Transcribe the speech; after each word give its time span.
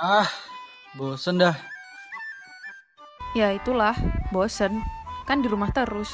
Ah, 0.00 0.24
bosen 0.96 1.36
dah. 1.36 1.52
Ya 3.36 3.52
itulah, 3.52 3.92
bosen. 4.32 4.80
Kan 5.28 5.44
di 5.44 5.48
rumah 5.52 5.68
terus. 5.76 6.08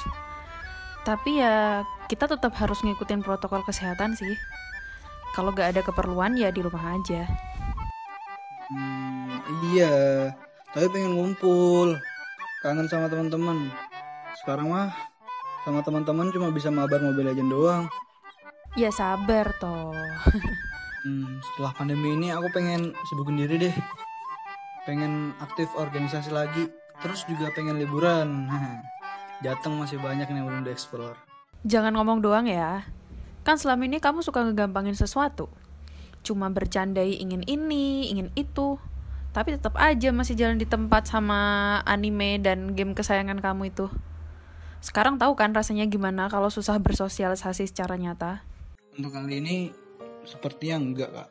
Tapi 1.07 1.39
ya 1.39 1.87
kita 2.11 2.27
tetap 2.27 2.51
harus 2.59 2.83
ngikutin 2.83 3.23
protokol 3.23 3.63
kesehatan 3.63 4.19
sih. 4.19 4.35
Kalau 5.39 5.55
gak 5.55 5.71
ada 5.71 5.87
keperluan 5.87 6.35
ya 6.35 6.51
di 6.51 6.67
rumah 6.67 6.99
aja. 6.99 7.31
Hmm, 8.75 9.39
iya, 9.71 10.35
tapi 10.75 10.91
pengen 10.91 11.15
ngumpul. 11.15 11.95
Kangen 12.67 12.91
sama 12.91 13.07
teman-teman. 13.07 13.71
Sekarang 14.43 14.67
mah 14.67 14.91
sama 15.63 15.87
teman-teman 15.87 16.35
cuma 16.35 16.51
bisa 16.51 16.75
mabar 16.75 16.99
Mobile 16.99 17.31
Legend 17.31 17.55
doang. 17.55 17.85
Ya 18.75 18.91
sabar 18.91 19.55
toh. 19.63 19.95
Hmm, 21.07 21.39
setelah 21.39 21.71
pandemi 21.71 22.19
ini 22.19 22.35
aku 22.35 22.51
pengen 22.51 22.91
sibukin 23.07 23.39
diri 23.39 23.71
deh. 23.71 23.75
Pengen 24.83 25.39
aktif 25.39 25.71
organisasi 25.79 26.35
lagi. 26.35 26.67
Terus 26.99 27.23
juga 27.31 27.55
pengen 27.55 27.79
liburan. 27.79 28.51
Jateng 29.47 29.79
masih 29.79 30.03
banyak 30.03 30.27
yang 30.27 30.51
belum 30.51 30.67
dieksplor. 30.67 31.15
Jangan 31.63 31.95
ngomong 31.95 32.27
doang 32.27 32.51
ya. 32.51 32.83
Kan 33.47 33.55
selama 33.55 33.87
ini 33.87 34.03
kamu 34.03 34.27
suka 34.27 34.43
ngegampangin 34.43 34.99
sesuatu. 34.99 35.47
Cuma 36.27 36.51
bercandai 36.51 37.23
ingin 37.23 37.47
ini, 37.47 38.11
ingin 38.11 38.35
itu. 38.35 38.75
Tapi 39.31 39.55
tetap 39.55 39.79
aja 39.79 40.11
masih 40.11 40.35
jalan 40.35 40.59
di 40.59 40.67
tempat 40.67 41.07
sama 41.07 41.79
anime 41.87 42.43
dan 42.43 42.75
game 42.75 42.99
kesayangan 42.99 43.39
kamu 43.39 43.71
itu. 43.71 43.87
Sekarang 44.83 45.23
tahu 45.23 45.39
kan 45.39 45.55
rasanya 45.55 45.87
gimana 45.87 46.27
kalau 46.27 46.51
susah 46.51 46.83
bersosialisasi 46.83 47.71
secara 47.71 47.95
nyata? 47.95 48.43
Untuk 48.99 49.15
kali 49.15 49.39
ini 49.39 49.86
Sepertinya 50.27 50.77
enggak 50.83 51.11
kak. 51.15 51.29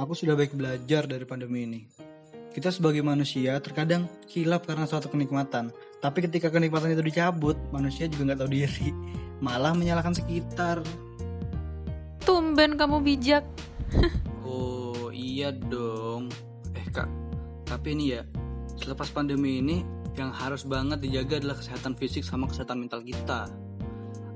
Aku 0.00 0.16
sudah 0.16 0.32
baik 0.32 0.56
belajar 0.56 1.04
dari 1.04 1.24
pandemi 1.28 1.68
ini. 1.68 1.80
Kita 2.56 2.72
sebagai 2.72 3.04
manusia 3.04 3.60
terkadang 3.60 4.08
hilap 4.32 4.64
karena 4.64 4.88
suatu 4.88 5.12
kenikmatan. 5.12 5.68
Tapi 6.00 6.24
ketika 6.24 6.48
kenikmatan 6.48 6.96
itu 6.96 7.04
dicabut, 7.04 7.60
manusia 7.68 8.08
juga 8.08 8.32
nggak 8.32 8.40
tahu 8.40 8.50
diri. 8.50 8.88
Malah 9.44 9.76
menyalahkan 9.76 10.16
sekitar. 10.16 10.80
Tumben 12.24 12.80
kamu 12.80 13.04
bijak. 13.04 13.44
oh 14.48 15.12
iya 15.12 15.52
dong. 15.52 16.32
Eh 16.72 16.88
kak, 16.88 17.08
tapi 17.68 17.92
ini 17.92 18.16
ya, 18.16 18.24
selepas 18.80 19.12
pandemi 19.12 19.60
ini 19.60 19.84
yang 20.16 20.32
harus 20.32 20.64
banget 20.64 21.04
dijaga 21.04 21.44
adalah 21.44 21.56
kesehatan 21.60 21.92
fisik 21.92 22.24
sama 22.24 22.48
kesehatan 22.48 22.80
mental 22.80 23.04
kita. 23.04 23.52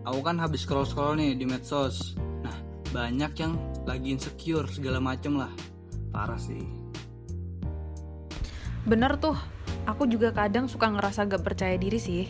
Aku 0.04 0.20
kan 0.20 0.36
habis 0.36 0.68
scroll-scroll 0.68 1.16
nih 1.16 1.36
di 1.36 1.48
medsos. 1.48 2.16
Banyak 2.90 3.32
yang 3.38 3.54
lagi 3.86 4.10
insecure 4.10 4.66
segala 4.66 4.98
macem 4.98 5.38
lah. 5.38 5.50
Parah 6.10 6.38
sih. 6.38 6.66
Bener 8.82 9.14
tuh 9.22 9.38
aku 9.86 10.10
juga 10.10 10.34
kadang 10.34 10.66
suka 10.66 10.90
ngerasa 10.90 11.28
gak 11.30 11.46
percaya 11.46 11.78
diri 11.78 12.02
sih. 12.02 12.26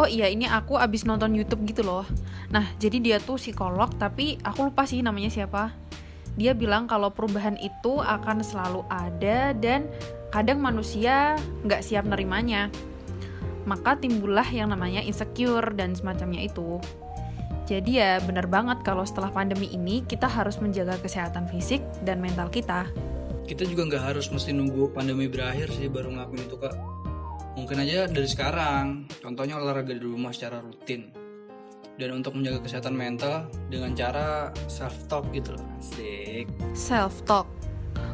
Oh 0.00 0.08
iya 0.08 0.32
ini 0.32 0.48
aku 0.48 0.80
abis 0.80 1.04
nonton 1.04 1.36
YouTube 1.36 1.68
gitu 1.68 1.84
loh. 1.84 2.08
Nah 2.48 2.64
jadi 2.80 2.96
dia 3.04 3.16
tuh 3.20 3.36
psikolog 3.36 3.92
tapi 4.00 4.40
aku 4.40 4.72
lupa 4.72 4.88
sih 4.88 5.04
namanya 5.04 5.28
siapa. 5.28 5.76
Dia 6.40 6.56
bilang 6.56 6.88
kalau 6.88 7.12
perubahan 7.12 7.60
itu 7.60 8.00
akan 8.00 8.40
selalu 8.40 8.80
ada 8.88 9.52
dan 9.52 9.84
kadang 10.32 10.62
manusia 10.62 11.36
nggak 11.68 11.84
siap 11.84 12.08
nerimanya. 12.08 12.72
Maka 13.68 14.00
timbullah 14.00 14.48
yang 14.48 14.72
namanya 14.72 15.04
insecure 15.04 15.76
dan 15.76 15.92
semacamnya 15.92 16.48
itu 16.48 16.80
jadi 17.70 17.90
ya 17.94 18.12
bener 18.18 18.50
banget 18.50 18.82
kalau 18.82 19.06
setelah 19.06 19.30
pandemi 19.30 19.70
ini 19.70 20.02
kita 20.02 20.26
harus 20.26 20.58
menjaga 20.58 20.98
kesehatan 20.98 21.46
fisik 21.46 21.78
dan 22.02 22.18
mental 22.18 22.50
kita. 22.50 22.90
Kita 23.46 23.62
juga 23.62 23.86
nggak 23.86 24.04
harus 24.10 24.26
mesti 24.34 24.50
nunggu 24.50 24.90
pandemi 24.90 25.30
berakhir 25.30 25.70
sih 25.70 25.86
baru 25.86 26.10
ngelakuin 26.10 26.50
itu 26.50 26.58
kak. 26.58 26.74
Mungkin 27.54 27.78
aja 27.78 28.10
dari 28.10 28.26
sekarang, 28.26 29.06
contohnya 29.22 29.62
olahraga 29.62 29.94
di 29.94 30.02
rumah 30.02 30.34
secara 30.34 30.58
rutin. 30.58 31.14
Dan 31.94 32.18
untuk 32.18 32.34
menjaga 32.34 32.66
kesehatan 32.66 32.96
mental 32.96 33.46
dengan 33.70 33.94
cara 33.94 34.50
self 34.66 35.06
talk 35.06 35.30
gitu 35.30 35.54
loh, 35.54 35.66
asik. 35.78 36.50
Self 36.74 37.22
talk, 37.22 37.46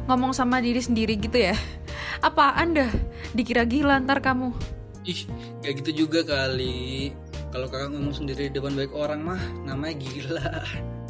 ngomong 0.05 0.37
sama 0.37 0.61
diri 0.61 0.85
sendiri 0.85 1.17
gitu 1.17 1.49
ya? 1.49 1.57
Apa 2.21 2.53
anda 2.61 2.93
dikira 3.33 3.65
gila 3.65 3.97
ntar 4.05 4.21
kamu? 4.21 4.53
Ih, 5.07 5.23
kayak 5.63 5.81
gitu 5.81 6.05
juga 6.05 6.19
kali 6.27 7.15
kalau 7.57 7.73
kakak 7.73 7.89
ngomong 7.89 8.13
sendiri 8.13 8.53
di 8.53 8.61
depan 8.61 8.77
baik 8.77 8.93
orang 8.93 9.25
mah 9.25 9.41
namanya 9.65 9.97
gila. 9.97 10.45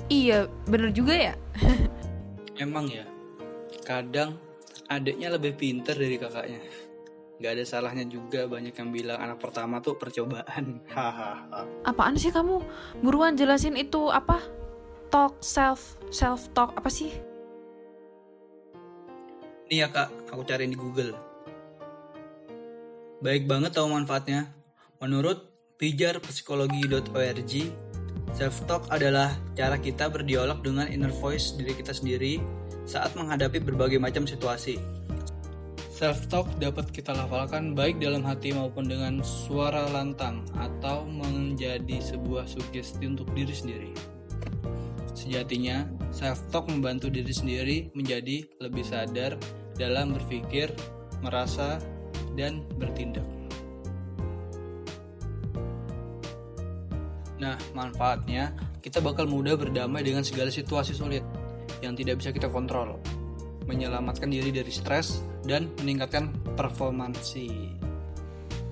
Iya 0.07 0.47
bener 0.63 0.95
juga 0.95 1.11
ya. 1.11 1.35
Emang 2.63 2.87
ya 2.87 3.03
kadang 3.83 4.39
adiknya 4.87 5.35
lebih 5.35 5.59
pinter 5.59 5.91
dari 5.91 6.15
kakaknya. 6.15 6.63
Gak 7.43 7.51
ada 7.51 7.63
salahnya 7.67 8.07
juga 8.07 8.47
banyak 8.47 8.71
yang 8.71 8.89
bilang 8.95 9.19
anak 9.19 9.43
pertama 9.43 9.83
tuh 9.83 9.99
percobaan. 9.99 10.79
Hahaha. 10.95 11.67
Apaan 11.83 12.15
sih 12.15 12.31
kamu? 12.31 12.63
Buruan 13.03 13.35
jelasin 13.35 13.75
itu 13.75 14.07
apa? 14.07 14.39
Talk 15.11 15.43
self 15.43 15.99
self 16.15 16.47
talk 16.55 16.71
apa 16.79 16.87
sih? 16.87 17.11
Nih 19.67 19.83
ya 19.83 19.91
kak 19.91 20.31
aku 20.31 20.47
cari 20.47 20.63
di 20.71 20.79
google. 20.79 21.11
Baik 23.19 23.51
banget 23.51 23.75
tahu 23.75 23.91
manfaatnya. 23.91 24.47
Menurut 25.03 25.56
pijarpsikologi.org 25.77 27.53
Self-talk 28.37 28.85
adalah 28.93 29.33
cara 29.57 29.81
kita 29.81 30.13
berdialog 30.13 30.61
dengan 30.61 30.85
inner 30.89 31.09
voice 31.09 31.57
diri 31.57 31.73
kita 31.73 31.89
sendiri 31.89 32.37
saat 32.85 33.17
menghadapi 33.17 33.57
berbagai 33.57 33.97
macam 33.97 34.29
situasi. 34.29 34.77
Self-talk 35.89 36.45
dapat 36.61 36.93
kita 36.93 37.17
lafalkan 37.17 37.73
baik 37.73 37.97
dalam 37.97 38.21
hati 38.21 38.53
maupun 38.53 38.85
dengan 38.85 39.25
suara 39.25 39.89
lantang 39.89 40.45
atau 40.53 41.09
menjadi 41.09 41.97
sebuah 41.97 42.45
sugesti 42.45 43.09
untuk 43.09 43.33
diri 43.33 43.53
sendiri. 43.57 43.91
Sejatinya, 45.17 45.89
self-talk 46.13 46.69
membantu 46.69 47.09
diri 47.09 47.33
sendiri 47.33 47.77
menjadi 47.97 48.45
lebih 48.61 48.85
sadar 48.85 49.33
dalam 49.73 50.13
berpikir, 50.13 50.69
merasa, 51.25 51.81
dan 52.37 52.61
bertindak. 52.77 53.36
Nah, 57.37 57.55
manfaatnya 57.77 58.53
kita 58.81 58.97
bakal 59.01 59.29
mudah 59.29 59.53
berdamai 59.53 60.01
dengan 60.01 60.25
segala 60.25 60.49
situasi 60.49 60.97
sulit 60.97 61.21
yang 61.85 61.93
tidak 61.93 62.17
bisa 62.21 62.33
kita 62.33 62.49
kontrol, 62.49 62.97
menyelamatkan 63.69 64.31
diri 64.31 64.49
dari 64.49 64.73
stres 64.73 65.21
dan 65.45 65.69
meningkatkan 65.81 66.33
performansi. 66.57 67.77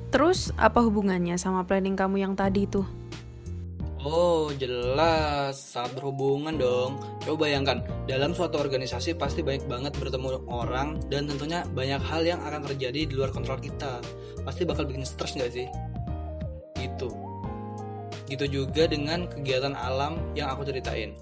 Terus 0.10 0.50
apa 0.56 0.80
hubungannya 0.80 1.36
sama 1.36 1.68
planning 1.68 1.94
kamu 1.94 2.24
yang 2.24 2.34
tadi 2.34 2.66
itu? 2.66 2.82
Oh, 4.06 4.54
jelas, 4.54 5.58
sangat 5.58 5.98
berhubungan 5.98 6.54
dong. 6.62 7.02
Coba 7.26 7.50
bayangkan, 7.50 7.82
dalam 8.06 8.38
suatu 8.38 8.62
organisasi 8.62 9.18
pasti 9.18 9.42
banyak 9.42 9.66
banget 9.66 9.98
bertemu 9.98 10.46
orang 10.46 11.02
dan 11.10 11.26
tentunya 11.26 11.66
banyak 11.74 11.98
hal 12.06 12.22
yang 12.22 12.38
akan 12.46 12.70
terjadi 12.70 13.10
di 13.10 13.14
luar 13.18 13.34
kontrol 13.34 13.58
kita. 13.58 13.98
Pasti 14.46 14.62
bakal 14.62 14.86
bikin 14.86 15.10
stres 15.10 15.34
nggak 15.34 15.50
sih? 15.50 15.66
Itu. 16.78 17.25
Gitu 18.26 18.46
juga 18.50 18.90
dengan 18.90 19.30
kegiatan 19.30 19.78
alam 19.78 20.18
yang 20.34 20.50
aku 20.50 20.66
ceritain. 20.66 21.14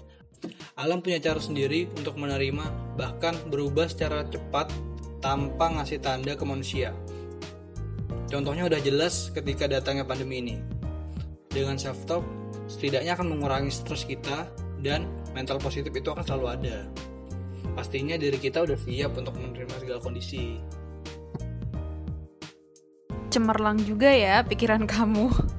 Alam 0.76 1.00
punya 1.00 1.20
cara 1.20 1.40
sendiri 1.40 1.88
untuk 1.96 2.18
menerima, 2.20 2.96
bahkan 2.98 3.36
berubah 3.48 3.88
secara 3.88 4.26
cepat 4.28 4.68
tanpa 5.24 5.72
ngasih 5.72 6.04
tanda 6.04 6.36
ke 6.36 6.44
manusia. 6.44 6.92
Contohnya 8.28 8.66
udah 8.66 8.80
jelas 8.82 9.30
ketika 9.32 9.70
datangnya 9.70 10.04
pandemi 10.04 10.42
ini. 10.42 10.56
Dengan 11.48 11.78
self-talk, 11.78 12.26
setidaknya 12.66 13.14
akan 13.14 13.30
mengurangi 13.30 13.70
stres 13.70 14.04
kita 14.04 14.50
dan 14.82 15.06
mental 15.32 15.62
positif 15.62 15.94
itu 15.94 16.08
akan 16.10 16.24
selalu 16.26 16.46
ada. 16.50 16.76
Pastinya 17.78 18.18
diri 18.18 18.36
kita 18.36 18.66
udah 18.66 18.76
siap 18.76 19.16
untuk 19.16 19.34
menerima 19.38 19.76
segala 19.80 20.00
kondisi. 20.02 20.58
Cemerlang 23.32 23.82
juga 23.82 24.10
ya 24.10 24.42
pikiran 24.46 24.86
kamu. 24.86 25.53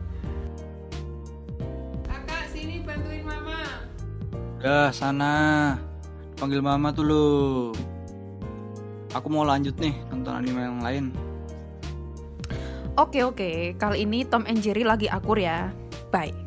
Udah 4.65 4.89
sana 4.89 5.77
Panggil 6.41 6.57
mama 6.57 6.89
tuh 6.89 7.05
lu 7.05 7.25
Aku 9.13 9.29
mau 9.29 9.45
lanjut 9.45 9.77
nih 9.77 9.93
nonton 10.09 10.33
anime 10.33 10.57
yang 10.57 10.81
lain 10.81 11.05
Oke 12.97 13.21
oke, 13.21 13.77
kali 13.77 14.09
ini 14.09 14.25
Tom 14.25 14.41
and 14.49 14.65
Jerry 14.65 14.81
lagi 14.87 15.05
akur 15.05 15.35
ya. 15.35 15.69
Bye. 16.09 16.44